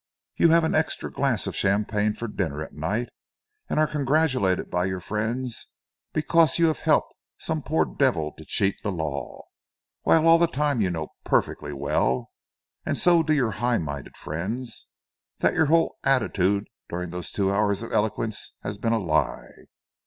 [0.35, 3.09] "You have an extra glass of champagne for dinner at night
[3.69, 5.67] and are congratulated by your friends
[6.11, 9.43] because you have helped some poor devil to cheat the law,
[10.01, 12.31] while all the time you know perfectly well,
[12.83, 14.87] and so do your high minded friends,
[15.37, 19.51] that your whole attitude during those two hours of eloquence has been a lie.